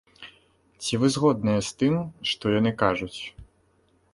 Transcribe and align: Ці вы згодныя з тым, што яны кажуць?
Ці 0.85 0.99
вы 1.03 1.09
згодныя 1.17 1.59
з 1.67 1.75
тым, 1.81 1.95
што 2.31 2.45
яны 2.59 2.71
кажуць? 2.83 3.17